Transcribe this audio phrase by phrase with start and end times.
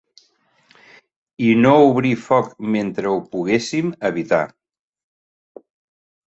[1.47, 4.41] I no obrir foc mentre ho poguéssim evitar.